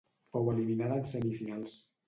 [0.35, 1.81] Fou eliminada en semifinals.